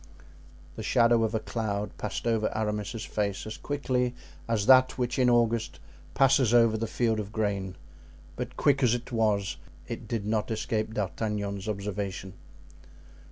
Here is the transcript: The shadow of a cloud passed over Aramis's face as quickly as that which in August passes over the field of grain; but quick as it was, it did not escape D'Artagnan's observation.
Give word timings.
The 0.77 0.81
shadow 0.81 1.23
of 1.23 1.35
a 1.35 1.39
cloud 1.39 1.95
passed 1.99 2.25
over 2.25 2.49
Aramis's 2.57 3.05
face 3.05 3.45
as 3.45 3.55
quickly 3.55 4.15
as 4.47 4.65
that 4.65 4.97
which 4.97 5.19
in 5.19 5.29
August 5.29 5.79
passes 6.15 6.55
over 6.55 6.75
the 6.75 6.87
field 6.87 7.19
of 7.19 7.31
grain; 7.31 7.75
but 8.35 8.57
quick 8.57 8.81
as 8.81 8.95
it 8.95 9.11
was, 9.11 9.57
it 9.87 10.07
did 10.07 10.25
not 10.25 10.49
escape 10.49 10.95
D'Artagnan's 10.95 11.69
observation. 11.69 12.33